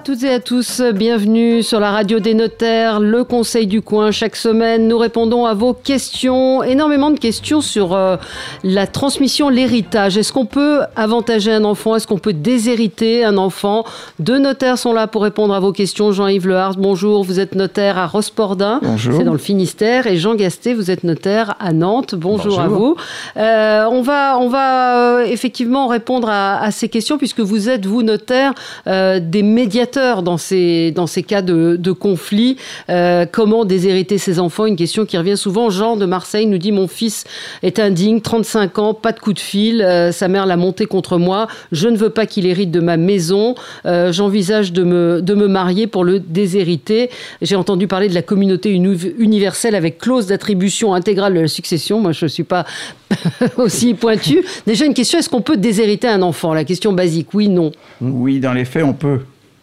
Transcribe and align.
À 0.00 0.02
toutes 0.02 0.22
et 0.22 0.32
à 0.32 0.40
tous, 0.40 0.80
bienvenue 0.94 1.62
sur 1.62 1.78
la 1.78 1.90
radio 1.90 2.20
des 2.20 2.32
notaires, 2.32 3.00
le 3.00 3.22
conseil 3.22 3.66
du 3.66 3.82
coin. 3.82 4.10
Chaque 4.10 4.34
semaine, 4.34 4.88
nous 4.88 4.96
répondons 4.96 5.44
à 5.44 5.52
vos 5.52 5.74
questions, 5.74 6.62
énormément 6.62 7.10
de 7.10 7.18
questions 7.18 7.60
sur 7.60 7.92
euh, 7.92 8.16
la 8.64 8.86
transmission, 8.86 9.50
l'héritage. 9.50 10.16
Est-ce 10.16 10.32
qu'on 10.32 10.46
peut 10.46 10.80
avantager 10.96 11.52
un 11.52 11.64
enfant? 11.64 11.96
Est-ce 11.96 12.06
qu'on 12.06 12.16
peut 12.16 12.32
déshériter 12.32 13.26
un 13.26 13.36
enfant? 13.36 13.84
Deux 14.18 14.38
notaires 14.38 14.78
sont 14.78 14.94
là 14.94 15.06
pour 15.06 15.22
répondre 15.22 15.52
à 15.52 15.60
vos 15.60 15.72
questions. 15.72 16.12
Jean-Yves 16.12 16.48
Lehars, 16.48 16.76
bonjour, 16.78 17.22
vous 17.22 17.38
êtes 17.38 17.54
notaire 17.54 17.98
à 17.98 18.06
Rospordin, 18.06 18.80
c'est 18.96 19.24
dans 19.24 19.32
le 19.32 19.38
Finistère, 19.38 20.06
et 20.06 20.16
Jean 20.16 20.34
Gasté, 20.34 20.72
vous 20.72 20.90
êtes 20.90 21.04
notaire 21.04 21.56
à 21.60 21.74
Nantes. 21.74 22.14
Bonjour, 22.14 22.58
à 22.58 22.68
vous. 22.68 22.96
Euh, 23.36 23.84
on 23.90 24.00
va, 24.00 24.38
on 24.38 24.48
va 24.48 25.18
euh, 25.18 25.24
effectivement 25.26 25.88
répondre 25.88 26.30
à, 26.30 26.58
à, 26.58 26.70
ces 26.70 26.88
questions 26.88 27.18
puisque 27.18 27.40
vous 27.40 27.68
êtes, 27.68 27.84
vous, 27.84 28.02
notaire, 28.02 28.54
des 28.86 29.42
médiateur 29.90 30.22
dans 30.22 30.38
ces, 30.38 30.92
dans 30.92 31.06
ces 31.06 31.22
cas 31.22 31.42
de, 31.42 31.76
de 31.76 31.92
conflit. 31.92 32.56
Euh, 32.88 33.26
comment 33.30 33.64
déshériter 33.64 34.18
ses 34.18 34.38
enfants? 34.38 34.66
Une 34.66 34.76
question 34.76 35.04
qui 35.04 35.18
revient 35.18 35.36
souvent. 35.36 35.70
Jean 35.70 35.96
de 35.96 36.06
Marseille 36.06 36.46
nous 36.46 36.58
dit 36.58 36.72
Mon 36.72 36.86
fils 36.86 37.24
est 37.62 37.78
indigne, 37.78 38.20
35 38.20 38.78
ans, 38.78 38.94
pas 38.94 39.12
de 39.12 39.18
coup 39.18 39.32
de 39.32 39.40
fil. 39.40 39.82
Euh, 39.82 40.12
sa 40.12 40.28
mère 40.28 40.46
l'a 40.46 40.56
monté 40.56 40.86
contre 40.86 41.18
moi. 41.18 41.48
Je 41.72 41.88
ne 41.88 41.96
veux 41.96 42.10
pas 42.10 42.26
qu'il 42.26 42.46
hérite 42.46 42.70
de 42.70 42.80
ma 42.80 42.96
maison. 42.96 43.54
Euh, 43.86 44.12
j'envisage 44.12 44.72
de 44.72 44.84
me, 44.84 45.20
de 45.22 45.34
me 45.34 45.48
marier 45.48 45.86
pour 45.86 46.04
le 46.04 46.20
déshériter. 46.20 47.10
J'ai 47.42 47.56
entendu 47.56 47.86
parler 47.86 48.08
de 48.08 48.14
la 48.14 48.22
communauté 48.22 48.70
universelle 48.70 49.74
avec 49.74 49.98
clause 49.98 50.26
d'attribution 50.26 50.94
intégrale 50.94 51.34
de 51.34 51.40
la 51.40 51.48
succession. 51.48 52.00
Moi, 52.00 52.12
je 52.12 52.26
ne 52.26 52.28
suis 52.28 52.44
pas 52.44 52.64
aussi 53.56 53.94
pointu. 53.94 54.44
Déjà, 54.66 54.86
une 54.86 54.94
question 54.94 55.18
est-ce 55.18 55.28
qu'on 55.28 55.42
peut 55.42 55.56
déshériter 55.56 56.08
un 56.08 56.22
enfant? 56.22 56.54
La 56.54 56.64
question 56.64 56.92
basique, 56.92 57.34
oui, 57.34 57.48
non. 57.48 57.72
Oui, 58.00 58.38
dans 58.40 58.52
les 58.52 58.64
faits, 58.64 58.84
on 58.84 58.92
peut 58.92 59.20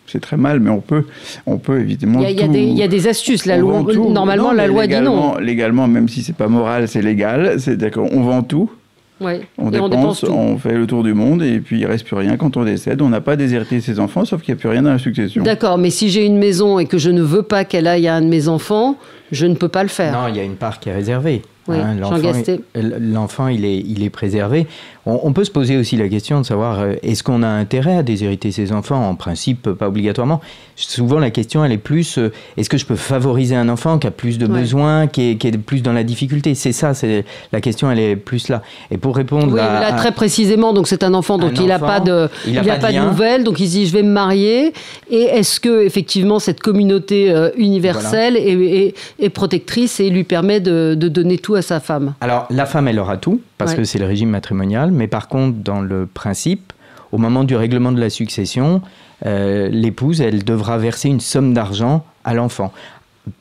c'est 0.07 0.21
très 0.21 0.37
mal, 0.37 0.59
mais 0.59 0.69
on 0.69 0.79
peut, 0.79 1.03
on 1.45 1.57
peut 1.57 1.79
évidemment. 1.79 2.19
Il 2.21 2.31
y, 2.31 2.41
a, 2.41 2.45
il 2.45 2.77
y 2.77 2.83
a 2.83 2.87
des 2.87 3.07
astuces. 3.07 3.45
La 3.45 3.57
loi, 3.57 3.83
normalement, 4.09 4.51
la 4.53 4.67
loi 4.67 4.87
dit 4.87 4.99
non. 5.01 5.37
Légalement, 5.37 5.87
même 5.87 6.09
si 6.09 6.23
c'est 6.23 6.35
pas 6.35 6.47
moral, 6.47 6.87
c'est 6.87 7.01
légal. 7.01 7.59
C'est-à-dire 7.59 7.91
qu'on 7.91 8.21
vend 8.23 8.43
tout. 8.43 8.69
On, 9.19 9.71
dépense, 9.71 10.23
on, 10.23 10.57
fait 10.57 10.73
le 10.73 10.85
tour 10.85 11.03
du 11.03 11.15
monde 11.15 11.41
et 11.41 11.59
puis 11.59 11.79
il 11.79 11.85
reste 11.87 12.05
plus 12.05 12.15
rien 12.15 12.37
quand 12.37 12.55
on 12.55 12.63
décède. 12.63 13.01
On 13.01 13.09
n'a 13.09 13.21
pas 13.21 13.35
déserté 13.35 13.81
ses 13.81 13.99
enfants, 13.99 14.25
sauf 14.25 14.43
qu'il 14.43 14.53
n'y 14.53 14.59
a 14.59 14.61
plus 14.61 14.69
rien 14.69 14.83
dans 14.83 14.91
la 14.91 14.99
succession. 14.99 15.43
D'accord, 15.43 15.79
mais 15.79 15.89
si 15.89 16.09
j'ai 16.09 16.25
une 16.25 16.37
maison 16.37 16.77
et 16.77 16.85
que 16.85 16.99
je 16.99 17.09
ne 17.09 17.21
veux 17.21 17.41
pas 17.41 17.65
qu'elle 17.65 17.87
aille 17.87 18.07
à 18.07 18.15
un 18.15 18.21
de 18.21 18.27
mes 18.27 18.47
enfants, 18.47 18.95
je 19.31 19.47
ne 19.47 19.55
peux 19.55 19.69
pas 19.69 19.81
le 19.81 19.89
faire. 19.89 20.13
Non, 20.13 20.27
il 20.27 20.35
y 20.35 20.39
a 20.39 20.43
une 20.43 20.55
part 20.55 20.79
qui 20.79 20.89
est 20.89 20.93
réservée. 20.93 21.41
Hein, 21.69 21.95
l'enfant, 22.99 23.47
il 23.47 23.65
est, 23.65 23.79
il 23.79 24.03
est 24.03 24.09
préservé. 24.09 24.67
On, 25.09 25.31
peut 25.31 25.45
se 25.45 25.51
poser 25.51 25.77
aussi 25.77 25.95
la 25.95 26.09
question 26.09 26.41
de 26.41 26.45
savoir 26.45 26.81
euh, 26.81 26.95
est-ce 27.01 27.23
qu'on 27.23 27.41
a 27.41 27.47
intérêt 27.47 27.95
à 27.95 28.03
déshériter 28.03 28.51
ses 28.51 28.73
enfants 28.73 29.09
En 29.09 29.15
principe, 29.15 29.69
pas 29.71 29.87
obligatoirement? 29.87 30.41
Souvent, 30.75 31.17
la 31.19 31.29
question, 31.29 31.63
elle 31.63 31.71
est 31.71 31.77
plus 31.77 32.17
euh, 32.17 32.33
est-ce 32.57 32.69
que 32.69 32.77
je 32.77 32.85
peux 32.85 32.97
favoriser 32.97 33.55
un 33.55 33.69
enfant 33.69 33.99
qui 33.99 34.07
a 34.07 34.11
plus 34.11 34.37
de 34.37 34.47
besoins, 34.47 35.07
qui 35.07 35.31
est, 35.31 35.35
qui 35.37 35.47
est, 35.47 35.57
plus 35.57 35.81
dans 35.81 35.93
la 35.93 36.03
difficulté? 36.03 36.55
C'est 36.55 36.73
ça, 36.73 36.93
c'est 36.93 37.23
la 37.53 37.61
question, 37.61 37.89
elle 37.89 37.99
est 37.99 38.17
plus 38.17 38.49
là. 38.49 38.61
Et 38.91 38.97
pour 38.97 39.15
répondre 39.15 39.47
oui, 39.53 39.55
là, 39.55 39.93
très 39.93 40.11
précisément, 40.11 40.73
donc 40.73 40.89
c'est 40.89 41.03
un 41.03 41.13
enfant 41.13 41.37
dont 41.37 41.51
il 41.51 41.67
n'a 41.67 41.79
pas 41.79 42.01
de, 42.01 42.27
il, 42.45 42.57
a 42.59 42.75
pas 42.75 42.91
de, 42.91 42.99
nouvelles, 42.99 43.45
donc 43.45 43.61
il 43.61 43.67
se 43.67 43.71
dit 43.71 43.87
je 43.87 43.93
vais 43.93 44.03
me 44.03 44.11
marier. 44.11 44.73
Et 45.09 45.21
est-ce 45.21 45.61
que 45.61 45.85
effectivement 45.85 46.39
cette 46.39 46.59
communauté 46.59 47.31
euh, 47.31 47.49
universelle 47.55 48.35
est, 48.35 48.93
est, 49.19 49.29
protectrice 49.29 50.01
et 50.01 50.09
lui 50.09 50.25
permet 50.25 50.59
de, 50.59 50.95
de 50.99 51.07
donner 51.07 51.37
tout 51.37 51.55
à 51.57 51.61
sa 51.61 51.79
femme 51.79 52.13
Alors 52.21 52.47
la 52.49 52.65
femme, 52.65 52.87
elle 52.87 52.99
aura 52.99 53.17
tout 53.17 53.41
parce 53.57 53.73
que 53.73 53.83
c'est 53.83 53.99
le 53.99 54.05
régime 54.05 54.29
matrimonial. 54.29 54.91
Mais 54.91 55.07
par 55.07 55.27
contre, 55.27 55.57
dans 55.57 55.81
le 55.81 56.05
principe, 56.05 56.73
au 57.11 57.17
moment 57.17 57.43
du 57.43 57.55
règlement 57.55 57.91
de 57.91 57.99
la 57.99 58.09
succession, 58.09 58.81
euh, 59.25 59.69
l'épouse, 59.69 60.21
elle 60.21 60.43
devra 60.43 60.77
verser 60.77 61.09
une 61.09 61.19
somme 61.19 61.53
d'argent 61.53 62.05
à 62.23 62.33
l'enfant. 62.33 62.71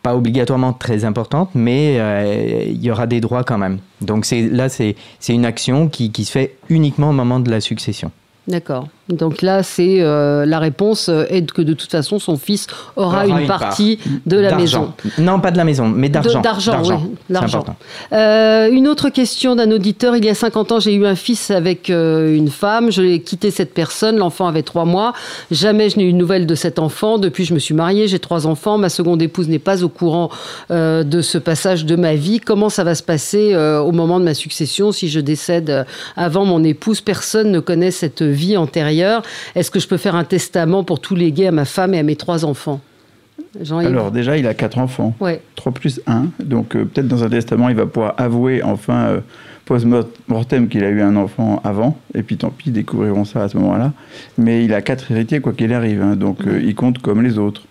Pas 0.02 0.16
obligatoirement 0.16 0.72
très 0.72 1.04
importante, 1.04 1.50
mais 1.54 1.96
euh, 1.98 2.64
il 2.66 2.82
y 2.82 2.90
aura 2.90 3.06
des 3.06 3.20
droits 3.20 3.44
quand 3.44 3.58
même. 3.58 3.78
Donc 4.00 4.26
là, 4.30 4.68
c'est 4.68 4.96
une 5.28 5.44
action 5.44 5.88
qui, 5.88 6.10
qui 6.10 6.24
se 6.24 6.32
fait 6.32 6.56
uniquement 6.68 7.10
au 7.10 7.12
moment 7.12 7.38
de 7.38 7.50
la 7.50 7.60
succession. 7.60 8.10
D'accord. 8.48 8.88
Donc 9.08 9.40
là, 9.40 9.62
c'est 9.62 10.00
euh, 10.00 10.44
la 10.46 10.58
réponse 10.58 11.08
euh, 11.08 11.26
est 11.28 11.48
que 11.52 11.62
de 11.62 11.74
toute 11.74 11.90
façon, 11.90 12.18
son 12.18 12.36
fils 12.36 12.66
aura, 12.96 13.26
une, 13.26 13.46
partie 13.46 14.00
de 14.26 14.36
la 14.36 14.56
maison. 14.56 14.92
Non, 15.18 15.38
pas 15.38 15.52
de 15.52 15.56
la 15.56 15.64
maison, 15.64 15.86
mais 15.86 16.08
d'argent. 16.08 16.40
D'argent, 16.40 16.82
oui. 16.84 16.94
Euh, 18.12 18.68
une 18.68 18.88
autre 18.88 19.10
question 19.10 19.54
d'un 19.54 19.70
auditeur. 19.70 20.16
Il 20.16 20.24
y 20.24 20.28
a 20.28 20.34
50 20.34 20.72
ans, 20.72 20.80
j'ai 20.80 20.94
eu 20.94 21.06
un 21.06 21.14
fils 21.14 21.52
avec 21.52 21.88
une 21.88 22.48
femme. 22.48 22.90
Je 22.90 23.02
l'ai 23.02 23.20
quitté 23.20 23.52
cette 23.52 23.74
personne. 23.74 24.16
L'enfant 24.16 24.48
avait 24.48 24.64
trois 24.64 24.84
mois. 24.84 25.12
Jamais 25.52 25.88
je 25.88 25.98
n'ai 25.98 26.04
eu 26.04 26.12
de 26.12 26.18
nouvelles 26.18 26.46
de 26.46 26.54
cet 26.56 26.80
enfant. 26.80 27.18
Depuis, 27.18 27.44
je 27.44 27.54
me 27.54 27.60
suis 27.60 27.74
mariée. 27.74 28.08
J'ai 28.08 28.18
trois 28.18 28.46
enfants. 28.46 28.76
Ma 28.76 28.88
seconde 28.88 29.22
épouse 29.22 29.48
n'est 29.48 29.60
pas 29.60 29.84
au 29.84 29.88
courant 29.88 30.30
de 30.70 31.20
ce 31.20 31.38
passage 31.38 31.84
de 31.84 31.94
ma 31.94 32.14
vie. 32.14 32.40
Comment 32.40 32.70
ça 32.70 32.82
va 32.82 32.96
se 32.96 33.04
passer 33.04 33.54
au 33.56 33.92
moment 33.92 34.18
de 34.18 34.24
ma 34.24 34.34
succession 34.34 34.90
si 34.90 35.08
je 35.08 35.20
décède 35.20 35.86
avant 36.16 36.44
mon 36.44 36.64
épouse? 36.64 37.00
Personne 37.00 37.52
ne 37.52 37.60
connaît 37.60 37.92
cette 37.92 38.22
vie 38.22 38.56
antérieure 38.56 38.95
est-ce 39.54 39.70
que 39.70 39.80
je 39.80 39.88
peux 39.88 39.96
faire 39.96 40.14
un 40.14 40.24
testament 40.24 40.84
pour 40.84 41.00
tout 41.00 41.14
léguer 41.14 41.46
à 41.48 41.52
ma 41.52 41.64
femme 41.64 41.94
et 41.94 41.98
à 41.98 42.02
mes 42.02 42.16
trois 42.16 42.44
enfants? 42.44 42.80
Alors 43.70 44.10
déjà, 44.10 44.36
il 44.36 44.46
a 44.46 44.54
quatre 44.54 44.78
enfants. 44.78 45.14
Ouais. 45.20 45.40
3 45.56 45.72
plus 45.72 46.00
1. 46.06 46.26
Donc 46.40 46.74
euh, 46.76 46.84
peut-être 46.84 47.08
dans 47.08 47.24
un 47.24 47.28
testament, 47.28 47.68
il 47.68 47.76
va 47.76 47.86
pouvoir 47.86 48.14
avouer 48.18 48.62
enfin 48.62 49.06
euh, 49.06 49.20
post-mortem 49.64 50.68
qu'il 50.68 50.84
a 50.84 50.88
eu 50.88 51.00
un 51.02 51.16
enfant 51.16 51.60
avant. 51.64 51.98
Et 52.14 52.22
puis 52.22 52.36
tant 52.36 52.50
pis, 52.50 52.68
ils 52.68 52.72
découvriront 52.72 53.24
ça 53.24 53.42
à 53.42 53.48
ce 53.48 53.56
moment-là. 53.58 53.92
Mais 54.38 54.64
il 54.64 54.74
a 54.74 54.82
quatre 54.82 55.10
héritiers 55.10 55.40
quoi 55.40 55.52
qu'il 55.52 55.72
arrive. 55.72 56.02
Hein. 56.02 56.16
donc 56.16 56.46
euh, 56.46 56.60
il 56.62 56.74
compte 56.74 56.98
comme 56.98 57.22
les 57.22 57.38
autres. 57.38 57.62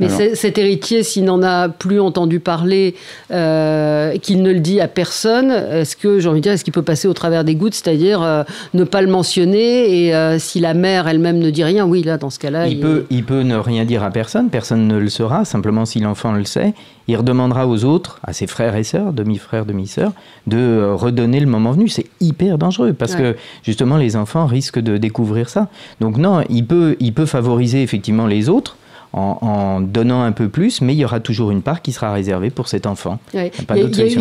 Mais 0.00 0.34
cet 0.34 0.58
héritier, 0.58 1.02
s'il 1.02 1.24
n'en 1.24 1.42
a 1.42 1.68
plus 1.68 2.00
entendu 2.00 2.40
parler, 2.40 2.94
euh, 3.30 4.16
qu'il 4.18 4.42
ne 4.42 4.52
le 4.52 4.60
dit 4.60 4.80
à 4.80 4.88
personne, 4.88 5.50
est-ce 5.50 5.96
que, 5.96 6.18
j'ai 6.18 6.28
envie 6.28 6.40
de 6.40 6.44
dire, 6.44 6.52
est-ce 6.52 6.64
qu'il 6.64 6.72
peut 6.72 6.82
passer 6.82 7.06
au 7.06 7.12
travers 7.14 7.44
des 7.44 7.54
gouttes, 7.54 7.74
c'est-à-dire 7.74 8.22
euh, 8.22 8.42
ne 8.74 8.84
pas 8.84 9.02
le 9.02 9.08
mentionner 9.08 10.06
et 10.06 10.14
euh, 10.14 10.38
si 10.38 10.60
la 10.60 10.74
mère 10.74 11.06
elle-même 11.06 11.38
ne 11.38 11.50
dit 11.50 11.64
rien, 11.64 11.86
oui, 11.86 12.02
là, 12.02 12.18
dans 12.18 12.30
ce 12.30 12.38
cas-là. 12.38 12.66
Il, 12.66 12.80
Peut, 12.80 13.06
il 13.10 13.24
peut 13.24 13.42
ne 13.42 13.56
rien 13.56 13.84
dire 13.84 14.02
à 14.02 14.10
personne, 14.10 14.50
personne 14.50 14.88
ne 14.88 14.98
le 14.98 15.08
saura, 15.08 15.44
simplement 15.44 15.84
si 15.84 16.00
l'enfant 16.00 16.32
le 16.32 16.44
sait, 16.44 16.74
il 17.06 17.16
redemandera 17.16 17.68
aux 17.68 17.84
autres, 17.84 18.18
à 18.24 18.32
ses 18.32 18.46
frères 18.46 18.76
et 18.76 18.84
sœurs, 18.84 19.12
demi-frères, 19.12 19.66
demi-sœurs, 19.66 20.12
de 20.46 20.90
redonner 20.92 21.38
le 21.40 21.46
moment 21.46 21.72
venu. 21.72 21.88
C'est 21.88 22.06
hyper 22.20 22.58
dangereux 22.58 22.94
parce 22.94 23.14
que 23.14 23.36
justement 23.62 23.96
les 23.96 24.16
enfants 24.16 24.46
risquent 24.46 24.80
de 24.80 24.96
découvrir 24.96 25.48
ça. 25.48 25.68
Donc 26.00 26.16
non, 26.16 26.42
il 26.48 26.66
peut, 26.66 26.96
il 27.00 27.12
peut 27.12 27.26
favoriser 27.26 27.82
effectivement 27.82 28.26
les 28.26 28.48
autres 28.48 28.76
en, 29.16 29.80
donnant 29.80 30.22
un 30.22 30.32
peu 30.32 30.48
plus, 30.48 30.80
mais 30.80 30.92
il 30.94 30.98
y 30.98 31.04
aura 31.04 31.20
toujours 31.20 31.50
une 31.50 31.62
part 31.62 31.82
qui 31.82 31.92
sera 31.92 32.12
réservée 32.12 32.50
pour 32.50 32.68
cet 32.68 32.86
enfant. 32.86 33.18
Il, 33.32 33.40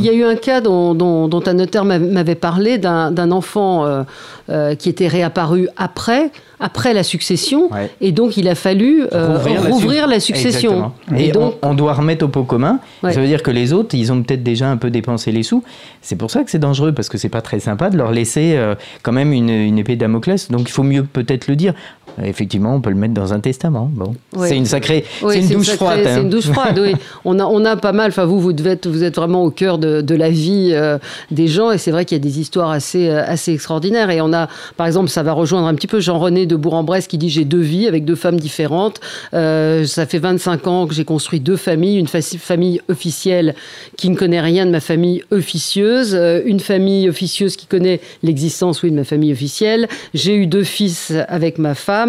y 0.04 0.10
a, 0.10 0.14
eu 0.14 0.24
un 0.24 0.36
cas 0.36 0.62
dont, 0.62 1.30
un 1.46 1.54
notaire 1.54 1.84
m'avait 1.86 2.36
parlé 2.36 2.78
d'un 2.78 3.32
enfant 3.32 3.86
euh, 3.86 4.04
euh, 4.50 4.76
qui 4.76 4.90
était 4.90 5.08
réapparu 5.08 5.68
après, 5.78 6.32
après 6.60 6.94
la 6.94 7.04
succession, 7.04 7.70
et 8.02 8.12
donc 8.12 8.38
il 8.38 8.48
a 8.48 8.56
fallu 8.56 9.06
euh, 9.14 9.40
rouvrir, 9.70 10.08
la, 10.08 10.20
succession. 10.20 10.92
Et, 11.18 11.32
donc, 11.32 11.56
on, 11.64 11.74
doit 11.74 11.94
remettre 11.94 12.26
au 12.26 12.28
pot 12.28 12.44
commun. 12.44 12.80
Ça 13.02 13.20
veut 13.20 13.28
dire 13.28 13.42
que 13.42 13.52
les 13.52 13.74
autres, 13.74 13.96
ils 13.96 14.12
ont 14.12 14.22
peut-être 14.22 14.44
déjà 14.44 14.70
un 14.70 14.78
peu 14.78 14.92
dépensé 14.92 15.32
les 15.32 15.44
sous. 15.44 15.64
C'est 16.02 16.18
pour 16.18 16.30
ça 16.30 16.44
que 16.44 16.52
c'est 16.52 16.60
dangereux, 16.60 16.92
parce 16.92 17.10
que 17.10 17.18
c'est 17.18 17.30
pas 17.30 17.42
très 17.42 17.60
sympa 17.60 17.90
de 17.90 17.98
leur 17.98 18.12
laisser 18.12 18.60
quand 19.02 19.12
même 19.12 19.34
une, 19.34 19.50
une 19.50 19.80
épée 19.80 19.96
de 19.96 20.02
Damoclès. 20.02 20.52
Donc 20.52 20.70
il 20.70 20.72
faut 20.72 20.84
mieux 20.84 21.04
peut-être 21.04 21.48
le 21.48 21.56
dire. 21.56 21.74
Effectivement, 22.22 22.76
on 22.76 22.82
peut 22.82 22.90
le 22.90 22.96
mettre 22.96 23.14
dans 23.14 23.34
un 23.34 23.40
testament. 23.40 23.90
Bon, 23.92 24.16
c'est 24.38 24.56
une 24.56 24.66
sacrée, 24.66 25.06
c'est 25.20 25.40
une, 25.40 25.48
douche 25.50 25.72
froide. 25.72 26.02
C'est 26.04 26.22
une 26.22 26.30
douche 26.30 26.48
froide. 26.48 26.80
oui. 26.80 26.94
On 27.26 27.40
a, 27.40 27.46
on 27.46 27.64
a 27.64 27.78
pas 27.78 27.94
mal. 27.94 28.10
Enfin, 28.10 28.26
vous, 28.26 28.40
vous 28.40 28.54
devez 28.54 28.72
être, 28.72 28.88
vous 28.88 29.04
êtes 29.04 29.16
vraiment 29.16 29.44
au 29.44 29.50
cœur 29.50 29.78
de, 29.78 30.02
de 30.02 30.16
la 30.16 30.30
vie 30.30 30.72
euh, 30.74 30.98
des 31.32 31.48
gens, 31.48 31.72
et 31.72 31.78
c'est 31.78 31.92
vrai 31.92 32.06
qu'il 32.06 32.18
y 32.18 32.22
a 32.22 32.24
des 32.24 32.40
histoires 32.40 32.70
assez, 32.70 33.08
euh, 33.08 33.24
assez 33.26 33.54
extraordinaires. 33.54 34.10
Et 34.10 34.20
on 34.22 34.34
a, 34.34 34.50
par 34.76 34.88
exemple, 34.88 35.10
ça 35.10 35.24
va 35.24 35.32
rejoindre 35.32 35.68
un 35.68 35.76
petit 35.76 35.88
peu 35.88 36.00
Jean-René 36.00 36.46
de 36.46 36.56
Bourg-en-Bresse 36.56 37.08
qui 37.08 37.18
dit 37.18 37.30
j'ai 37.30 37.46
deux 37.46 37.62
vies 37.62 37.88
avec 37.88 38.04
deux 38.04 38.16
femmes 38.16 38.40
différentes. 38.40 39.00
Euh, 39.34 39.86
ça 39.86 40.06
fait 40.06 40.20
25 40.20 40.68
ans 40.68 40.88
que 40.88 40.94
j'ai 40.94 41.06
construit 41.06 41.40
deux 41.40 41.58
familles, 41.58 41.98
une 41.98 42.08
famille 42.08 42.82
officielle 42.90 43.56
qui 43.98 44.10
ne 44.10 44.16
connaît 44.16 44.42
rien 44.42 44.66
de 44.66 44.72
ma 44.72 44.82
famille 44.82 45.24
officieuse, 45.32 46.14
une 46.46 46.60
famille 46.60 47.10
officieuse 47.10 47.56
qui 47.56 47.68
connaît 47.68 48.02
l'existence, 48.22 48.84
oui, 48.84 48.92
de 48.92 48.96
ma 48.96 49.04
famille 49.04 49.32
officielle. 49.32 49.88
J'ai 50.14 50.36
eu 50.36 50.48
deux 50.48 50.64
fils 50.64 51.14
avec 51.28 51.58
ma 51.58 51.76
femme. 51.76 52.03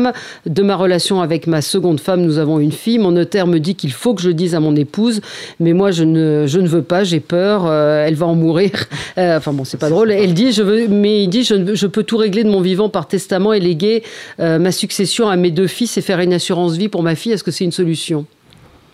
De 0.46 0.62
ma 0.62 0.76
relation 0.76 1.20
avec 1.20 1.46
ma 1.46 1.62
seconde 1.62 2.00
femme, 2.00 2.22
nous 2.22 2.38
avons 2.38 2.58
une 2.58 2.72
fille. 2.72 2.98
Mon 2.98 3.12
notaire 3.12 3.46
me 3.46 3.58
dit 3.58 3.74
qu'il 3.74 3.92
faut 3.92 4.14
que 4.14 4.22
je 4.22 4.30
dise 4.30 4.54
à 4.54 4.60
mon 4.60 4.74
épouse, 4.76 5.20
mais 5.60 5.72
moi 5.72 5.90
je 5.90 6.04
ne, 6.04 6.46
je 6.46 6.60
ne 6.60 6.68
veux 6.68 6.82
pas, 6.82 7.04
j'ai 7.04 7.20
peur, 7.20 7.66
euh, 7.66 8.04
elle 8.06 8.14
va 8.14 8.26
en 8.26 8.34
mourir. 8.34 8.70
Euh, 9.16 9.36
enfin 9.36 9.52
bon, 9.52 9.64
c'est 9.64 9.76
pas 9.76 9.90
drôle. 9.90 10.10
Elle 10.10 10.34
dit, 10.34 10.50
je 10.50 10.62
veux, 10.62 10.88
mais 10.88 11.22
il 11.22 11.28
dit, 11.28 11.44
je, 11.44 11.74
je 11.74 11.86
peux 11.86 12.02
tout 12.02 12.16
régler 12.16 12.42
de 12.42 12.48
mon 12.48 12.60
vivant 12.60 12.88
par 12.88 13.06
testament 13.06 13.52
et 13.52 13.60
léguer 13.60 14.02
euh, 14.40 14.58
ma 14.58 14.72
succession 14.72 15.28
à 15.28 15.36
mes 15.36 15.52
deux 15.52 15.68
fils 15.68 15.96
et 15.96 16.00
faire 16.00 16.18
une 16.18 16.32
assurance 16.32 16.76
vie 16.76 16.88
pour 16.88 17.02
ma 17.02 17.14
fille. 17.14 17.30
Est-ce 17.30 17.44
que 17.44 17.52
c'est 17.52 17.64
une 17.64 17.72
solution? 17.72 18.26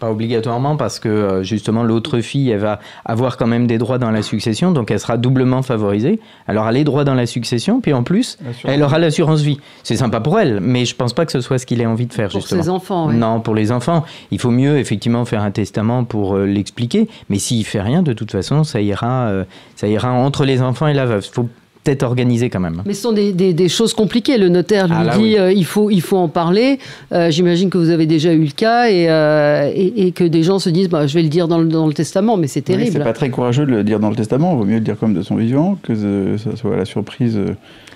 Pas 0.01 0.11
obligatoirement 0.11 0.77
parce 0.77 0.99
que 0.99 1.09
euh, 1.09 1.43
justement 1.43 1.85
l'autre 1.85 2.21
fille, 2.21 2.51
elle 2.51 2.59
va 2.59 2.81
avoir 3.05 3.37
quand 3.37 3.47
même 3.47 3.67
des 3.67 3.79
droits 3.79 3.99
dans 3.99 4.11
la 4.11 4.23
succession, 4.23 4.73
donc 4.73 4.91
elle 4.91 4.99
sera 4.99 5.17
doublement 5.17 5.63
favorisée. 5.63 6.21
Alors 6.49 6.65
elle 6.65 6.77
a 6.77 6.79
les 6.79 6.85
droits 6.85 7.05
dans 7.05 7.15
la 7.15 7.27
succession, 7.27 7.81
puis 7.81 7.93
en 7.93 8.03
plus, 8.03 8.39
elle 8.65 8.83
aura 8.83 8.99
l'assurance 8.99 9.43
vie. 9.43 9.61
C'est 9.83 9.97
sympa 9.97 10.21
pour 10.21 10.41
elle, 10.41 10.61
mais 10.61 10.87
je 10.87 10.97
pense 10.97 11.13
pas 11.13 11.27
que 11.27 11.33
ce 11.33 11.41
soit 11.41 11.59
ce 11.59 11.67
qu'il 11.67 11.81
ait 11.81 11.87
envie 11.87 12.07
de 12.07 12.15
faire 12.15 12.31
pour 12.31 12.41
justement. 12.41 12.59
Pour 12.59 12.65
ses 12.65 12.71
enfants. 12.71 13.13
Non, 13.13 13.41
pour 13.41 13.55
les 13.55 13.73
enfants, 13.73 14.05
il 14.31 14.39
faut 14.39 14.51
mieux 14.51 14.79
effectivement 14.79 15.25
faire 15.25 15.43
un 15.43 15.51
testament 15.51 16.05
pour 16.05 16.35
euh, 16.35 16.47
l'expliquer. 16.47 17.09
Mais 17.29 17.39
s'il 17.39 17.65
fait 17.65 17.83
rien, 17.83 18.03
de 18.03 18.13
toute 18.13 18.31
façon, 18.31 18.65
ça 18.65 18.81
ira, 18.81 19.29
euh, 19.29 19.45
ça 19.77 19.87
ira 19.87 20.11
entre 20.11 20.45
les 20.45 20.63
enfants 20.63 20.87
et 20.87 20.95
la 20.95 21.07
veuve. 21.07 21.29
Faut 21.31 21.49
peut-être 21.85 22.03
organisé 22.03 22.51
quand 22.51 22.61
même. 22.61 22.83
Mais 22.85 22.95
ce 22.95 23.03
sont 23.03 23.13
des, 23.13 23.33
des, 23.33 23.69
choses 23.69 23.95
compliquées. 23.95 24.39
Le 24.39 24.49
notaire 24.49 24.87
lui 24.87 24.95
ah, 24.99 25.17
dit 25.17 25.39
euh, 25.39 25.53
il, 25.53 25.65
faut, 25.65 25.91
il 25.91 26.03
faut 26.03 26.17
en 26.17 26.29
parler. 26.29 26.79
Euh, 27.13 27.31
j'imagine 27.31 27.71
que 27.71 27.79
vous 27.79 27.91
avez 27.91 28.07
déjà 28.07 28.33
eu 28.33 28.45
le 28.45 28.51
cas 28.51 28.91
et, 28.91 29.09
euh, 29.09 29.71
et, 29.75 30.13
que 30.13 30.25
des 30.25 30.43
gens 30.43 30.59
se 30.59 30.71
disent 30.71 30.89
bah, 30.89 31.07
je 31.07 31.15
vais 31.15 31.23
le 31.23 31.29
dire 31.29 31.49
dans 31.49 31.59
le, 31.59 31.67
dans 31.67 31.87
le 31.87 31.95
testament, 31.95 32.37
mais 32.37 32.47
c'est 32.47 32.63
terrible. 32.63 32.93
c'est 32.93 32.99
pas 32.99 33.13
très 33.13 33.31
courageux 33.31 33.65
de 33.65 33.71
le 33.71 33.85
dire 33.85 34.01
dans 34.01 34.11
le 34.11 34.17
testament. 34.17 34.53
Il 34.53 34.59
vaut 34.59 34.65
mieux 34.65 34.75
le 34.75 34.81
dire 34.81 34.99
comme 34.99 35.15
de 35.15 35.23
son 35.23 35.37
vivant 35.37 35.79
que 35.83 36.37
ça 36.37 36.57
soit 36.57 36.77
la 36.77 36.85
surprise. 36.85 37.39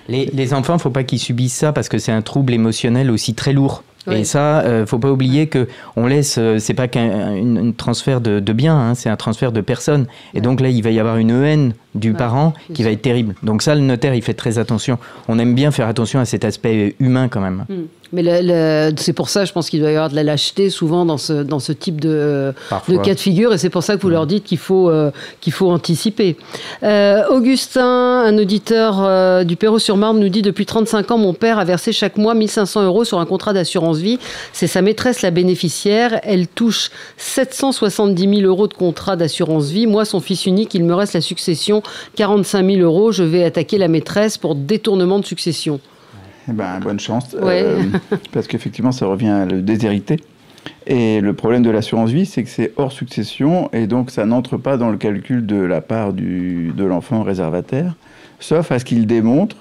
Les, 0.07 0.29
les 0.33 0.53
enfants, 0.53 0.73
il 0.73 0.77
ne 0.77 0.81
faut 0.81 0.89
pas 0.89 1.03
qu'ils 1.03 1.19
subissent 1.19 1.55
ça 1.55 1.73
parce 1.73 1.89
que 1.89 1.97
c'est 1.97 2.11
un 2.11 2.21
trouble 2.21 2.53
émotionnel 2.53 3.11
aussi 3.11 3.33
très 3.33 3.53
lourd. 3.53 3.83
Et 4.11 4.23
ça, 4.23 4.61
euh, 4.61 4.85
faut 4.85 4.99
pas 4.99 5.11
oublier 5.11 5.47
que 5.47 5.67
on 5.95 6.05
laisse, 6.05 6.37
euh, 6.37 6.59
c'est 6.59 6.73
pas 6.73 6.87
qu'un 6.87 7.71
transfert 7.75 8.21
de, 8.21 8.39
de 8.39 8.53
biens, 8.53 8.77
hein, 8.77 8.95
c'est 8.95 9.09
un 9.09 9.15
transfert 9.15 9.51
de 9.51 9.61
personnes. 9.61 10.05
Et 10.33 10.41
donc 10.41 10.61
là, 10.61 10.69
il 10.69 10.83
va 10.83 10.91
y 10.91 10.99
avoir 10.99 11.17
une 11.17 11.31
haine 11.31 11.73
du 11.95 12.13
parent 12.13 12.53
qui 12.73 12.83
va 12.83 12.91
être 12.91 13.01
terrible. 13.01 13.35
Donc 13.41 13.61
ça, 13.61 13.73
le 13.73 13.81
notaire, 13.81 14.13
il 14.13 14.21
fait 14.21 14.33
très 14.33 14.59
attention. 14.59 14.99
On 15.27 15.39
aime 15.39 15.55
bien 15.55 15.71
faire 15.71 15.87
attention 15.87 16.19
à 16.19 16.25
cet 16.25 16.45
aspect 16.45 16.95
humain 16.99 17.29
quand 17.29 17.41
même. 17.41 17.65
Hmm. 17.69 17.85
Mais 18.13 18.23
c'est 18.97 19.13
pour 19.13 19.29
ça, 19.29 19.45
je 19.45 19.51
pense 19.51 19.69
qu'il 19.69 19.79
doit 19.79 19.91
y 19.91 19.95
avoir 19.95 20.09
de 20.09 20.15
la 20.15 20.23
lâcheté 20.23 20.69
souvent 20.69 21.05
dans 21.05 21.17
ce, 21.17 21.33
dans 21.33 21.59
ce 21.59 21.71
type 21.71 21.99
de, 21.99 22.53
de 22.87 22.97
cas 22.97 23.13
de 23.13 23.19
figure, 23.19 23.53
et 23.53 23.57
c'est 23.57 23.69
pour 23.69 23.83
ça 23.83 23.95
que 23.95 24.01
vous 24.01 24.09
leur 24.09 24.27
dites 24.27 24.43
qu'il 24.43 24.57
faut, 24.57 24.89
euh, 24.89 25.11
qu'il 25.41 25.53
faut 25.53 25.69
anticiper. 25.69 26.37
Euh, 26.83 27.23
Augustin, 27.29 28.21
un 28.25 28.37
auditeur 28.37 29.03
euh, 29.03 29.43
du 29.43 29.55
Perrot-sur-Marne, 29.55 30.19
nous 30.19 30.29
dit 30.29 30.41
Depuis 30.41 30.65
35 30.65 31.11
ans, 31.11 31.17
mon 31.17 31.33
père 31.33 31.59
a 31.59 31.65
versé 31.65 31.91
chaque 31.91 32.17
mois 32.17 32.35
1500 32.35 32.83
euros 32.85 33.03
sur 33.03 33.19
un 33.19 33.25
contrat 33.25 33.53
d'assurance 33.53 33.97
vie. 33.97 34.19
C'est 34.53 34.67
sa 34.67 34.81
maîtresse 34.81 35.21
la 35.21 35.31
bénéficiaire. 35.31 36.19
Elle 36.23 36.47
touche 36.47 36.91
770 37.17 38.39
000 38.39 38.41
euros 38.41 38.67
de 38.67 38.73
contrat 38.73 39.15
d'assurance 39.15 39.69
vie. 39.69 39.87
Moi, 39.87 40.05
son 40.05 40.19
fils 40.19 40.45
unique, 40.45 40.73
il 40.73 40.83
me 40.83 40.93
reste 40.93 41.13
la 41.13 41.21
succession 41.21 41.83
45 42.15 42.65
000 42.65 42.81
euros. 42.81 43.11
Je 43.11 43.23
vais 43.23 43.43
attaquer 43.43 43.77
la 43.77 43.87
maîtresse 43.87 44.37
pour 44.37 44.55
détournement 44.55 45.19
de 45.19 45.25
succession. 45.25 45.79
Eh 46.49 46.53
ben, 46.53 46.79
bonne 46.79 46.99
chance. 46.99 47.35
Euh, 47.39 47.83
parce 48.31 48.47
qu'effectivement, 48.47 48.91
ça 48.91 49.05
revient 49.05 49.29
à 49.29 49.45
le 49.45 49.61
déshériter. 49.61 50.17
Et 50.87 51.21
le 51.21 51.33
problème 51.33 51.63
de 51.63 51.69
l'assurance 51.69 52.11
vie, 52.11 52.25
c'est 52.25 52.43
que 52.43 52.49
c'est 52.49 52.73
hors 52.77 52.91
succession 52.91 53.69
et 53.71 53.87
donc 53.87 54.11
ça 54.11 54.25
n'entre 54.25 54.57
pas 54.57 54.77
dans 54.77 54.89
le 54.89 54.97
calcul 54.97 55.45
de 55.45 55.57
la 55.57 55.81
part 55.81 56.13
du, 56.13 56.73
de 56.75 56.83
l'enfant 56.83 57.23
réservataire, 57.23 57.95
sauf 58.39 58.71
à 58.71 58.79
ce 58.79 58.85
qu'il 58.85 59.05
démontre, 59.05 59.57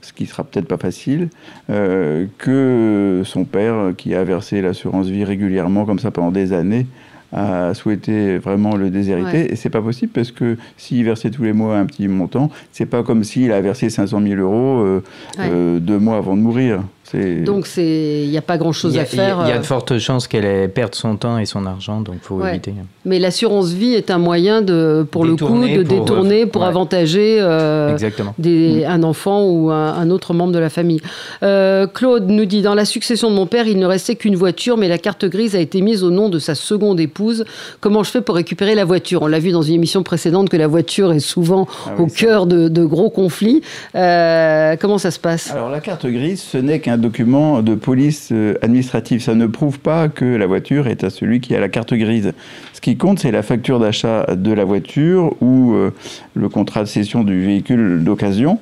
ce 0.00 0.12
qui 0.12 0.26
sera 0.26 0.44
peut-être 0.44 0.68
pas 0.68 0.78
facile, 0.78 1.28
euh, 1.70 2.26
que 2.38 3.22
son 3.24 3.44
père, 3.44 3.92
qui 3.96 4.14
a 4.14 4.24
versé 4.24 4.62
l'assurance 4.62 5.08
vie 5.08 5.24
régulièrement 5.24 5.84
comme 5.84 5.98
ça 5.98 6.10
pendant 6.10 6.30
des 6.30 6.52
années, 6.52 6.86
a 7.32 7.74
souhaité 7.74 8.38
vraiment 8.38 8.76
le 8.76 8.90
déshériter. 8.90 9.52
Et 9.52 9.56
c'est 9.56 9.70
pas 9.70 9.82
possible 9.82 10.12
parce 10.12 10.30
que 10.30 10.56
s'il 10.76 11.04
versait 11.04 11.30
tous 11.30 11.42
les 11.42 11.52
mois 11.52 11.76
un 11.76 11.86
petit 11.86 12.08
montant, 12.08 12.50
c'est 12.72 12.86
pas 12.86 13.02
comme 13.02 13.24
s'il 13.24 13.52
a 13.52 13.60
versé 13.60 13.90
500 13.90 14.22
000 14.22 14.40
euros 14.40 14.80
euh, 14.80 15.02
euh, 15.38 15.78
deux 15.78 15.98
mois 15.98 16.16
avant 16.16 16.36
de 16.36 16.42
mourir. 16.42 16.82
Donc 17.14 17.66
il 17.76 18.28
n'y 18.28 18.36
a 18.36 18.42
pas 18.42 18.58
grand-chose 18.58 18.96
à 18.98 19.04
faire. 19.04 19.40
Il 19.44 19.48
y, 19.48 19.52
a 19.52 19.56
de 19.56 19.60
euh. 19.60 19.62
fortes 19.62 19.98
chances 19.98 20.28
qu'elle 20.28 20.70
perde 20.70 20.94
son 20.94 21.16
temps 21.16 21.38
et 21.38 21.46
son 21.46 21.64
argent, 21.66 22.00
donc 22.00 22.16
il 22.16 22.24
faut 22.24 22.44
éviter. 22.46 22.74
Mais 23.04 23.18
l'assurance 23.18 23.70
vie 23.70 23.94
est 23.94 24.10
un 24.10 24.18
moyen 24.18 24.60
de, 24.62 25.06
pour 25.10 25.24
le 25.24 25.36
coup, 25.36 25.66
de 25.66 25.82
détourner 25.82 26.46
pour 26.46 26.64
avantager 26.64 27.38
euh, 27.40 27.96
des, 28.38 28.84
mm. 28.84 28.90
un 28.90 29.02
enfant 29.02 29.44
ou 29.44 29.70
un, 29.70 30.10
autre 30.10 30.34
membre 30.34 30.52
de 30.52 30.58
la 30.58 30.70
famille. 30.70 31.00
Euh, 31.42 31.86
Claude 31.86 32.28
nous 32.28 32.44
dit 32.44 32.62
dans 32.62 32.74
la 32.74 32.84
succession 32.84 33.30
de 33.30 33.34
mon 33.34 33.46
père, 33.46 33.66
il 33.66 33.78
ne 33.78 33.86
restait 33.86 34.16
qu'une 34.16 34.36
voiture, 34.36 34.76
mais 34.76 34.88
la 34.88 34.98
carte 34.98 35.24
grise 35.24 35.56
a 35.56 35.60
été 35.60 35.80
mise 35.80 36.04
au 36.04 36.10
nom 36.10 36.28
de 36.28 36.38
sa 36.38 36.54
seconde 36.54 37.00
épouse. 37.00 37.44
Comment 37.80 38.02
je 38.02 38.10
fais 38.10 38.20
pour 38.20 38.34
récupérer 38.34 38.74
la 38.74 38.84
voiture? 38.84 39.22
On 39.22 39.26
l'a 39.26 39.38
vu 39.38 39.50
dans 39.50 39.62
une 39.62 39.74
émission 39.74 40.02
précédente 40.02 40.48
que 40.48 40.56
la 40.56 40.66
voiture 40.66 41.12
est 41.12 41.20
souvent 41.20 41.66
ah 41.86 41.92
au 41.98 42.06
cœur 42.06 42.46
de, 42.46 42.68
de, 42.68 42.84
gros 42.84 43.10
conflits. 43.10 43.62
comment 43.92 44.98
ça 44.98 45.10
se 45.10 45.18
passe? 45.18 45.50
Alors 45.50 45.70
la 45.70 45.80
carte 45.80 46.06
grise, 46.06 46.42
ce 46.42 46.58
n'est 46.58 46.80
qu'un 46.80 46.97
document 46.98 47.62
de 47.62 47.74
police 47.74 48.30
euh, 48.32 48.54
administrative. 48.62 49.22
Ça 49.22 49.34
ne 49.34 49.46
prouve 49.46 49.78
pas 49.78 50.08
que 50.08 50.24
la 50.24 50.46
voiture 50.46 50.86
est 50.86 51.04
à 51.04 51.10
celui 51.10 51.40
qui 51.40 51.54
a 51.54 51.60
la 51.60 51.68
carte 51.68 51.94
grise. 51.94 52.32
Ce 52.72 52.80
qui 52.80 52.96
compte, 52.96 53.18
c'est 53.18 53.30
la 53.30 53.42
facture 53.42 53.78
d'achat 53.78 54.26
de 54.34 54.52
la 54.52 54.64
voiture 54.64 55.34
ou 55.40 55.72
euh, 55.72 55.90
le 56.34 56.48
contrat 56.48 56.82
de 56.82 56.88
cession 56.88 57.24
du 57.24 57.44
véhicule 57.44 58.04
d'occasion. 58.04 58.58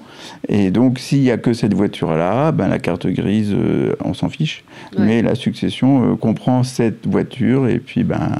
Et 0.48 0.70
donc, 0.70 0.98
s'il 0.98 1.20
n'y 1.20 1.30
a 1.30 1.38
que 1.38 1.52
cette 1.52 1.74
voiture-là, 1.74 2.52
ben, 2.52 2.68
la 2.68 2.78
carte 2.78 3.06
grise, 3.06 3.52
euh, 3.52 3.94
on 4.04 4.14
s'en 4.14 4.28
fiche. 4.28 4.64
Mais 4.98 5.22
la 5.22 5.34
succession 5.34 6.16
comprend 6.16 6.62
cette 6.62 7.06
voiture 7.06 7.68
et 7.68 7.78
puis 7.78 8.04
ben, 8.04 8.30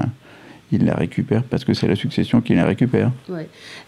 il 0.71 0.85
la 0.85 0.95
récupère 0.95 1.43
parce 1.43 1.63
que 1.63 1.73
c'est 1.73 1.87
la 1.87 1.95
succession 1.95 2.41
qui 2.41 2.53
la 2.53 2.65
récupère. 2.65 3.11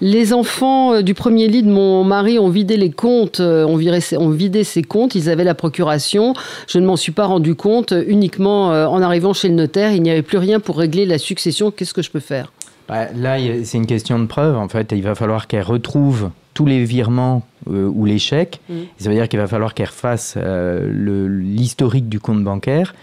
Les 0.01 0.33
enfants 0.33 0.93
euh, 0.93 1.01
du 1.01 1.13
premier 1.13 1.47
lit 1.47 1.63
de 1.63 1.69
mon 1.69 2.03
mari 2.03 2.39
ont 2.39 2.49
vidé 2.49 2.77
les 2.77 2.91
comptes, 2.91 3.39
euh, 3.39 3.65
ont, 3.65 3.77
ont 3.77 4.29
vidé 4.29 4.63
ses 4.63 4.83
comptes, 4.83 5.15
ils 5.15 5.29
avaient 5.29 5.43
la 5.43 5.55
procuration. 5.55 6.33
Je 6.67 6.79
ne 6.79 6.85
m'en 6.85 6.95
suis 6.95 7.11
pas 7.11 7.25
rendu 7.25 7.55
compte 7.55 7.93
uniquement 8.07 8.71
euh, 8.71 8.87
en 8.87 9.01
arrivant 9.01 9.33
chez 9.33 9.49
le 9.49 9.55
notaire. 9.55 9.91
Il 9.91 10.01
n'y 10.01 10.11
avait 10.11 10.21
plus 10.21 10.37
rien 10.37 10.59
pour 10.59 10.77
régler 10.77 11.05
la 11.05 11.17
succession. 11.17 11.71
Qu'est-ce 11.71 11.93
que 11.93 12.01
je 12.01 12.11
peux 12.11 12.19
faire? 12.19 12.51
Bah, 12.87 13.07
Là, 13.15 13.37
c'est 13.63 13.77
une 13.77 13.87
question 13.87 14.17
de 14.19 14.25
preuve. 14.25 14.57
En 14.57 14.69
fait, 14.69 14.91
il 14.93 15.03
va 15.03 15.15
falloir 15.15 15.47
qu'elle 15.47 15.63
retrouve 15.63 16.29
tous 16.53 16.65
les 16.65 16.83
virements 16.83 17.43
ou 17.67 18.05
les 18.05 18.17
chèques. 18.17 18.59
Mmh. 18.67 18.73
Ça 18.97 19.09
veut 19.09 19.15
dire 19.15 19.29
qu'il 19.29 19.39
va 19.39 19.47
falloir 19.47 19.73
qu'elle 19.73 19.87
refasse 19.87 20.37
l'historique 20.37 22.09
du 22.09 22.19
compte 22.19 22.43
bancaire 22.43 22.93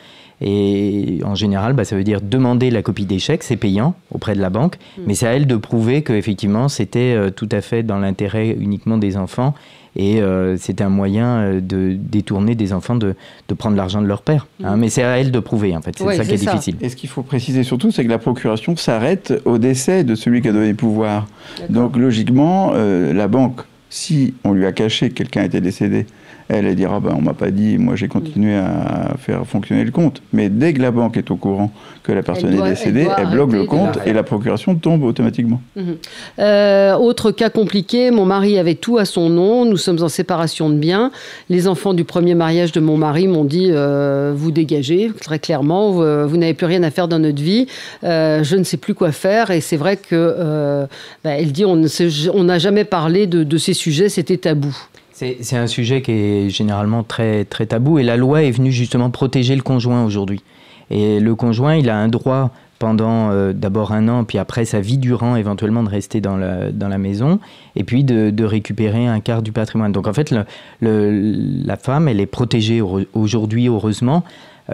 et 0.41 1.21
en 1.25 1.35
général, 1.35 1.73
bah, 1.73 1.85
ça 1.85 1.97
veut 1.97 2.05
dire 2.05 2.21
demander 2.21 2.71
la 2.71 2.83
copie 2.83 3.07
des 3.07 3.19
chèques, 3.19 3.43
c'est 3.43 3.57
payant 3.57 3.95
auprès 4.11 4.35
de 4.35 4.41
la 4.41 4.51
banque, 4.51 4.77
mm. 4.77 5.03
mais 5.07 5.15
c'est 5.15 5.27
à 5.27 5.31
elle 5.31 5.47
de 5.47 5.57
prouver 5.57 6.03
qu'effectivement 6.03 6.69
c'était 6.69 7.15
euh, 7.17 7.31
tout 7.31 7.49
à 7.53 7.63
fait 7.63 7.83
dans 7.83 7.99
l'intérêt 7.99 8.55
uniquement 8.61 8.99
des 8.99 9.17
enfants 9.17 9.55
et 9.99 10.21
euh, 10.21 10.59
c'était 10.59 10.85
un 10.85 10.91
moyen 10.91 11.39
euh, 11.39 11.61
de 11.63 11.97
détourner 11.99 12.55
des 12.55 12.75
enfants 12.75 12.97
de, 12.97 13.15
de 13.49 13.55
prendre 13.55 13.79
l'argent 13.79 14.03
de 14.03 14.07
leur 14.07 14.21
père. 14.21 14.47
Hein. 14.63 14.77
Mm. 14.77 14.81
mais 14.81 14.89
c'est 14.91 15.03
à 15.03 15.19
elle 15.19 15.31
de 15.31 15.41
prouver 15.41 15.75
en 15.75 15.81
fait, 15.81 15.97
c'est 15.97 16.05
ça 16.05 16.25
qui 16.25 16.33
est, 16.33 16.37
difficile. 16.37 16.77
Et 16.83 16.91
ce 16.91 16.97
qu'il 16.97 17.09
faut 17.09 17.23
préciser 17.23 17.63
surtout, 17.63 17.91
c'est 17.91 18.05
que 18.05 18.11
la 18.11 18.19
procuration 18.19 18.77
s'arrête 18.77 19.33
au 19.47 19.57
décès 19.57 20.05
de 20.05 20.15
celui 20.15 20.43
qui 20.43 20.49
a 20.49 20.53
donné 20.53 20.69
le 20.69 20.75
pouvoir. 20.75 21.27
Donc 21.71 21.97
logiquement, 21.97 22.75
la 22.75 23.29
banque, 23.29 23.63
si 23.89 24.35
on 24.45 24.53
lui 24.53 24.67
a 24.67 24.73
caché 24.73 25.09
que 25.09 25.15
quelqu'un 25.15 25.45
était 25.45 25.63
décédé, 25.63 26.07
elle, 26.49 26.67
elle 26.67 26.77
dira, 26.77 27.01
ben, 27.01 27.15
on 27.17 27.23
m'a 27.23 27.35
pas 27.35 27.51
dit, 27.51 27.77
moi 27.79 27.97
j'ai 27.97 28.09
continué 28.09 28.57
à 28.57 29.15
faire 29.19 29.45
fonctionner 29.47 29.85
le 29.85 29.91
compte. 29.91 30.23
Mais 30.33 30.49
dès 30.49 30.73
que 30.73 30.81
la 30.81 30.91
banque 30.91 31.17
est 31.17 31.31
au 31.31 31.37
courant 31.37 31.73
que 32.03 32.13
la 32.13 32.23
personne 32.23 32.55
est 32.55 32.63
décédée, 32.63 33.09
elle, 33.19 33.31
bloque 33.31 33.53
le 33.53 33.65
compte 33.65 33.99
et 34.07 34.13
la 34.13 34.23
procuration 34.23 34.77
tombe 34.77 35.03
automatiquement. 35.03 35.61
Mhm. 35.75 35.97
Euh, 36.39 36.95
autre 36.95 37.33
cas 37.33 37.51
compliqué, 37.51 38.13
mon 38.13 38.25
mari 38.25 38.59
avait 38.59 38.77
tout 38.77 38.99
à 38.99 39.05
son 39.05 39.29
nom, 39.29 39.65
nous 39.65 39.77
sommes 39.77 40.03
en 40.03 40.09
séparation 40.09 40.71
de 40.71 40.77
biens. 40.77 41.11
Les 41.49 41.67
enfants 41.67 41.95
du 41.95 42.05
premier 42.05 42.37
mariage 42.37 42.71
de 42.71 42.81
mon 42.81 42.97
mari 42.97 43.27
m'ont 43.27 43.45
dit, 43.45 43.71
euh, 43.71 44.33
vous 44.37 44.53
dégagez, 44.53 45.11
très 45.21 45.41
clairement, 45.41 45.91
vous, 45.91 46.37
n'avez 46.37 46.55
plus 46.55 46.67
rien 46.67 46.83
à 46.85 46.91
faire 46.91 47.09
dans 47.09 47.19
notre 47.19 47.43
vie, 47.43 47.67
euh, 48.05 48.45
je 48.45 48.57
ne 48.57 48.63
sais 48.63 48.77
plus 48.77 48.95
quoi 48.95 49.11
faire. 49.11 49.51
Et 49.51 49.61
c'est 49.61 49.77
vrai 49.77 49.97
que, 49.97 50.87
bah, 51.25 51.31
elle 51.31 51.51
dit, 51.51 51.65
on 51.65 52.45
n'a 52.45 52.59
jamais 52.59 52.85
parlé 52.85 53.27
de, 53.27 53.43
de 53.43 53.59
ces 53.59 53.75
sujets, 53.75 54.09
c'était 54.09 54.37
tabou. 54.37 54.77
C'est 55.19 55.57
un 55.57 55.67
sujet 55.67 56.03
qui 56.03 56.13
est 56.13 56.51
généralement 56.51 57.03
très, 57.03 57.47
très 57.47 57.65
tabou 57.65 57.99
et 57.99 58.03
la 58.03 58.19
loi 58.19 58.43
est 58.43 58.51
venue 58.51 58.71
justement 58.71 59.09
protéger 59.09 59.57
le 59.57 59.63
conjoint 59.63 60.05
aujourd'hui. 60.05 60.43
Et 60.91 61.21
le 61.21 61.35
conjoint, 61.35 61.75
il 61.75 61.89
a 61.89 61.97
un 61.97 62.09
droit 62.09 62.51
pendant 62.79 63.31
euh, 63.31 63.55
d'abord 63.55 63.93
un 63.93 64.09
an, 64.09 64.25
puis 64.25 64.37
après 64.37 64.67
sa 64.67 64.81
vie 64.81 64.99
durant, 64.99 65.37
éventuellement 65.37 65.83
de 65.83 65.89
rester 65.89 66.21
dans 66.21 66.37
la, 66.37 66.71
dans 66.71 66.89
la 66.89 66.99
maison, 66.99 67.41
et 67.77 67.85
puis 67.85 68.05
de, 68.05 68.45
récupérer 68.45 69.07
un 69.07 69.21
quart 69.21 69.41
du 69.41 69.53
patrimoine. 69.53 69.91
Donc 69.91 70.07
en 70.07 70.13
fait, 70.13 70.35
la 70.83 71.77
femme, 71.77 72.09
elle 72.09 72.21
est 72.21 72.27
protégée 72.27 72.83
aujourd'hui, 73.15 73.69
heureusement, 73.69 74.23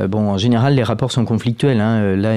bon, 0.00 0.30
en 0.30 0.38
général, 0.38 0.74
les 0.74 0.82
rapports 0.82 1.12
sont 1.12 1.24
conflictuels. 1.24 1.80
Hein. 1.80 2.00
Euh, 2.00 2.16
là, 2.16 2.36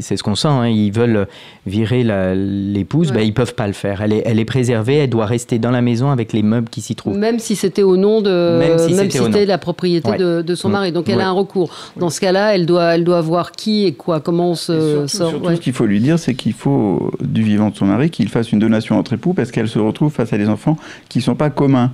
c'est 0.00 0.16
ce 0.16 0.22
qu'on 0.22 0.34
sent. 0.34 0.48
Hein. 0.48 0.68
Ils 0.68 0.92
veulent 0.92 1.26
virer 1.66 2.04
l'épouse, 2.34 3.12
ben, 3.12 3.20
ils 3.20 3.32
peuvent 3.32 3.54
pas 3.54 3.66
le 3.66 3.72
faire. 3.72 4.02
Elle 4.02 4.12
est, 4.12 4.22
elle 4.26 4.38
est 4.38 4.44
préservée, 4.44 4.96
elle 4.96 5.10
doit 5.10 5.26
rester 5.26 5.58
dans 5.58 5.70
la 5.70 5.80
maison 5.80 6.10
avec 6.10 6.32
les 6.32 6.42
meubles 6.42 6.68
qui 6.68 6.82
s'y 6.82 6.94
trouvent. 6.94 7.16
Même 7.16 7.38
si 7.38 7.56
c'était 7.56 7.82
au 7.82 7.96
nom 7.96 8.20
de, 8.20 8.58
même 8.58 8.78
si 8.78 8.94
c'était 8.94 9.46
la 9.46 9.58
propriété 9.58 10.16
de, 10.16 10.54
son 10.54 10.68
mm. 10.68 10.72
mari. 10.72 10.92
Donc 10.92 11.08
elle 11.08 11.20
a 11.20 11.28
un 11.28 11.32
recours. 11.32 11.70
Dans 11.96 12.10
ce 12.10 12.20
cas-là, 12.20 12.54
elle 12.54 12.66
doit, 12.66 12.94
elle 12.94 13.04
doit 13.04 13.20
voir 13.20 13.52
qui 13.52 13.86
et 13.86 13.94
quoi, 13.94 14.20
comment 14.20 14.50
on 14.50 14.54
se 14.54 15.06
sort. 15.06 15.30
Surtout, 15.30 15.54
ce 15.54 15.60
qu'il 15.60 15.72
faut 15.72 15.86
lui 15.86 16.00
dire, 16.00 16.18
c'est 16.18 16.34
qu'il 16.34 16.52
faut 16.52 17.10
du 17.20 17.42
vivant 17.42 17.70
de 17.70 17.76
son 17.76 17.86
mari 17.86 18.10
qu'il 18.10 18.28
fasse 18.28 18.52
une 18.52 18.58
donation 18.58 18.98
entre 18.98 19.14
époux 19.14 19.32
parce 19.32 19.50
qu'elle 19.50 19.68
se 19.68 19.78
retrouve 19.78 20.12
face 20.12 20.32
à 20.32 20.38
des 20.38 20.48
enfants 20.48 20.76
qui 21.08 21.20
sont 21.20 21.34
pas 21.34 21.50
communs 21.50 21.92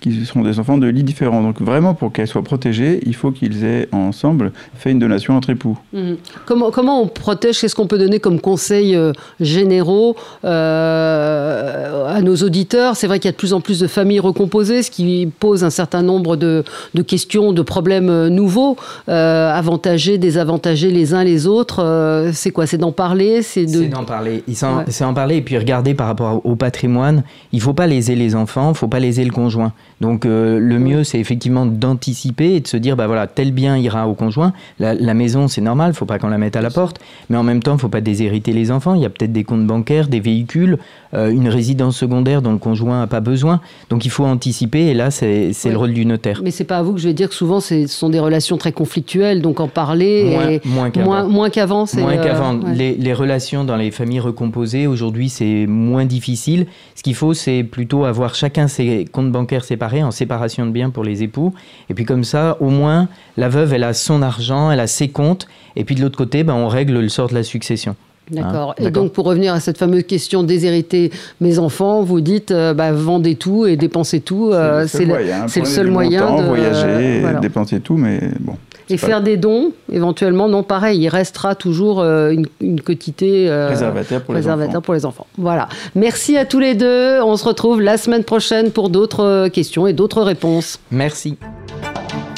qui 0.00 0.24
sont 0.24 0.42
des 0.42 0.58
enfants 0.58 0.78
de 0.78 0.86
lits 0.86 1.02
différents. 1.02 1.42
Donc 1.42 1.60
vraiment, 1.60 1.94
pour 1.94 2.12
qu'elles 2.12 2.28
soient 2.28 2.42
protégées, 2.42 3.00
il 3.06 3.14
faut 3.14 3.30
qu'ils 3.30 3.64
aient 3.64 3.88
ensemble 3.92 4.52
fait 4.76 4.90
une 4.90 4.98
donation 4.98 5.36
entre 5.36 5.50
époux. 5.50 5.78
Mhm. 5.92 6.16
Comment, 6.44 6.70
comment 6.70 7.02
on 7.02 7.06
protège? 7.08 7.60
Qu'est-ce 7.60 7.74
qu'on 7.74 7.86
peut 7.86 7.98
donner 7.98 8.20
comme 8.20 8.40
conseils 8.40 8.94
euh, 8.94 9.12
généraux 9.40 10.16
euh, 10.44 12.06
à 12.06 12.20
nos 12.20 12.36
auditeurs? 12.36 12.96
C'est 12.96 13.06
vrai 13.06 13.18
qu'il 13.18 13.28
y 13.28 13.30
a 13.30 13.32
de 13.32 13.36
plus 13.36 13.52
en 13.52 13.60
plus 13.60 13.80
de 13.80 13.86
familles 13.86 14.20
recomposées, 14.20 14.82
ce 14.82 14.90
qui 14.90 15.30
pose 15.40 15.64
un 15.64 15.70
certain 15.70 16.02
nombre 16.02 16.36
de, 16.36 16.64
de 16.94 17.02
questions, 17.02 17.52
de 17.52 17.62
problèmes 17.62 18.10
euh, 18.10 18.28
nouveaux. 18.28 18.76
avantager, 19.06 20.18
désavantager 20.18 20.90
les 20.90 21.14
uns 21.14 21.24
les 21.24 21.46
autres, 21.46 22.30
c'est 22.32 22.50
quoi? 22.50 22.66
C'est 22.66 22.78
d'en 22.78 22.92
parler? 22.92 23.42
C'est 23.42 23.66
d'en 23.66 24.04
parler. 24.04 24.42
C'est 24.88 25.04
en 25.04 25.14
parler 25.14 25.36
et 25.36 25.42
puis 25.42 25.56
regarder 25.58 25.94
par 25.94 26.06
rapport 26.06 26.44
au 26.44 26.56
patrimoine. 26.56 27.22
Il 27.52 27.58
ne 27.58 27.62
faut 27.62 27.72
pas 27.72 27.86
léser 27.86 28.14
les 28.14 28.34
enfants, 28.34 28.66
il 28.66 28.70
ne 28.70 28.74
faut 28.74 28.88
pas 28.88 29.00
léser 29.00 29.24
le 29.24 29.32
conjoint. 29.32 29.72
Donc 30.00 30.26
euh, 30.26 30.58
le 30.58 30.78
mieux, 30.78 31.04
c'est 31.04 31.18
effectivement 31.18 31.64
d'anticiper 31.64 32.54
et 32.54 32.60
de 32.60 32.66
se 32.66 32.76
dire, 32.76 32.96
bah 32.96 33.06
voilà, 33.06 33.26
tel 33.26 33.52
bien 33.52 33.76
ira 33.76 34.08
au 34.08 34.14
conjoint. 34.14 34.52
La, 34.78 35.14
maison, 35.14 35.48
c'est 35.48 35.60
normal, 35.60 35.92
il 35.92 35.96
faut 35.96 36.04
pas 36.04 36.18
qu'on 36.18 36.28
la 36.28 36.38
mette 36.38 36.56
à 36.56 36.60
la 36.60 36.70
porte, 36.70 36.98
mais 37.30 37.36
en 37.36 37.42
même 37.42 37.62
temps, 37.62 37.74
il 37.74 37.80
faut 37.80 37.88
pas 37.88 38.02
déshériter 38.02 38.52
les 38.52 38.70
enfants. 38.70 38.94
Il 38.94 39.00
y 39.00 39.06
a 39.06 39.10
peut-être 39.10 39.32
des 39.32 39.44
comptes 39.44 39.66
bancaires, 39.66 40.08
des 40.08 40.20
véhicules, 40.20 40.78
euh, 41.14 41.30
une 41.30 41.48
résidence 41.48 41.96
secondaire 41.96 42.42
dont 42.42 42.52
le 42.52 42.58
conjoint 42.58 43.00
n'a 43.00 43.06
pas 43.06 43.20
besoin. 43.20 43.60
Donc 43.88 44.04
il 44.04 44.10
faut 44.10 44.24
anticiper 44.24 44.86
et 44.86 44.94
là, 44.94 45.10
c'est 45.10 45.52
le 45.64 45.76
rôle 45.76 45.94
du 45.94 46.04
notaire. 46.04 46.40
Mais 46.44 46.50
c'est 46.50 46.64
pas 46.64 46.78
à 46.78 46.82
vous 46.82 46.92
que 46.92 47.00
je 47.00 47.08
vais 47.08 47.14
dire 47.14 47.30
que 47.30 47.34
souvent, 47.34 47.60
ce 47.60 47.86
sont 47.86 48.10
des 48.10 48.20
relations 48.20 48.58
très 48.58 48.72
conflictuelles, 48.72 49.40
donc 49.40 49.60
en 49.60 49.68
parler 49.68 50.60
moins, 50.64 50.90
qu'avant. 50.90 51.28
Moins, 51.28 51.50
qu'avant. 51.50 51.86
Moins 51.96 52.16
qu'avant. 52.18 52.54
Euh, 52.54 52.74
les, 52.74 52.94
les 52.94 53.14
relations 53.14 53.64
dans 53.64 53.76
les 53.76 53.90
familles 53.90 54.20
recomposées, 54.20 54.86
aujourd'hui, 54.86 55.30
c'est 55.30 55.66
moins 55.66 56.04
difficile. 56.04 56.66
Ce 56.94 57.02
qu'il 57.02 57.14
faut, 57.14 57.32
c'est 57.32 57.62
plutôt 57.62 58.04
avoir 58.04 58.34
chacun 58.34 58.68
ses 58.68 59.06
comptes 59.10 59.32
bancaires 59.32 59.64
séparés 59.64 59.85
en 60.02 60.10
séparation 60.10 60.66
de 60.66 60.70
biens 60.70 60.90
pour 60.90 61.04
les 61.04 61.22
époux. 61.22 61.54
Et 61.88 61.94
puis 61.94 62.04
comme 62.04 62.24
ça, 62.24 62.56
au 62.60 62.70
moins, 62.70 63.08
la 63.36 63.48
veuve, 63.48 63.72
elle 63.72 63.84
a 63.84 63.94
son 63.94 64.22
argent, 64.22 64.70
elle 64.70 64.80
a 64.80 64.86
ses 64.86 65.08
comptes. 65.08 65.46
Et 65.76 65.84
puis 65.84 65.94
de 65.94 66.02
l'autre 66.02 66.18
côté, 66.18 66.44
ben, 66.44 66.54
on 66.54 66.68
règle 66.68 67.00
le 67.00 67.08
sort 67.08 67.28
de 67.28 67.34
la 67.34 67.42
succession. 67.42 67.96
D'accord. 68.30 68.74
et 68.78 68.90
donc, 68.90 69.12
pour 69.12 69.24
revenir 69.24 69.54
à 69.54 69.60
cette 69.60 69.78
fameuse 69.78 70.02
question 70.02 70.42
déshériter 70.42 71.12
mes 71.40 71.60
enfants, 71.60 72.02
vous 72.02 72.20
dites 72.20 72.50
euh, 72.50 72.74
bah, 72.74 72.90
vendez 72.90 73.36
tout 73.36 73.66
et 73.66 73.76
dépensez 73.76 74.20
tout. 74.20 74.50
c'est 74.88 75.04
le, 75.04 75.14
euh, 75.14 75.46
seul 75.46 75.90
moyen. 75.92 76.36
de 76.36 76.42
voyager, 76.42 77.22
dépenser 77.40 77.78
tout, 77.78 77.96
mais 77.96 78.20
bon. 78.40 78.56
Et 78.88 78.96
faire 78.96 79.20
des 79.20 79.36
dons, 79.36 79.72
éventuellement, 79.90 80.48
non, 80.48 80.62
pareil, 80.62 81.00
il 81.00 81.08
restera 81.08 81.54
toujours 81.54 82.00
euh, 82.00 82.30
une, 82.30 82.46
une, 82.60 82.80
quotité 82.80 83.48
euh, 83.48 83.68
réservataire, 83.68 84.22
pour, 84.22 84.34
les 84.34 84.48
enfants. 84.48 84.80
pour 84.80 84.94
les 84.94 85.06
enfants. 85.06 85.26
Voilà. 85.38 85.68
Merci 85.94 86.36
à 86.36 86.44
tous 86.44 86.60
les 86.60 86.74
deux. 86.74 87.20
On 87.22 87.36
se 87.36 87.44
retrouve 87.44 87.80
la 87.80 87.96
semaine 87.98 88.24
prochaine 88.24 88.70
pour 88.70 88.88
d'autres 88.88 89.24
euh, 89.24 89.48
questions 89.48 89.86
et 89.86 89.92
d'autres 89.92 90.22
réponses. 90.22 90.78
Merci. 90.90 91.36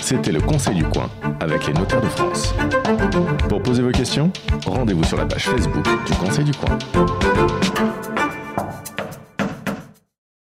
C'était 0.00 0.32
le 0.32 0.40
Conseil 0.40 0.76
du 0.76 0.84
coin 0.84 1.10
avec 1.40 1.66
les 1.66 1.74
notaires 1.74 2.00
de 2.00 2.06
France. 2.06 2.54
Pour 3.48 3.62
poser 3.62 3.82
vos 3.82 3.90
questions, 3.90 4.30
rendez-vous 4.66 5.04
sur 5.04 5.18
la 5.18 5.26
page 5.26 5.44
Facebook 5.44 5.84
du 5.84 6.14
Conseil 6.14 6.44
du 6.44 6.52
coin. 6.52 6.78